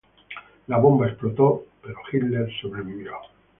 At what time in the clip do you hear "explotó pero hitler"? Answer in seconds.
1.05-2.49